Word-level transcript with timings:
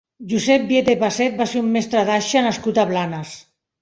Josep 0.29 0.63
Vieta 0.71 0.95
i 0.95 0.99
Passet 1.03 1.37
va 1.41 1.47
ser 1.51 1.63
un 1.65 1.69
mestre 1.75 2.03
d'aixa 2.09 2.43
nascut 2.47 2.81
a 2.85 2.87
Blanes. 2.93 3.37